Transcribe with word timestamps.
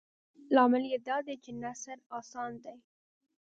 لامل 0.55 0.83
یې 0.91 0.97
دادی 1.07 1.35
چې 1.43 1.51
نثر 1.63 1.97
اسان 2.19 2.51
دی. 2.63 2.75